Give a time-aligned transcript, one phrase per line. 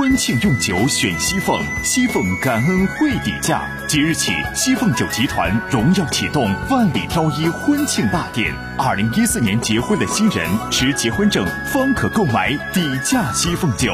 [0.00, 1.62] 婚庆用酒选西凤。
[1.84, 8.50] 西凤感恩会底价即日起西凤酒集团荣耀启动万里挑一婚庆大典。
[8.78, 13.92] 二零一四年结婚的新人持结婚证方可购买底价西凤酒。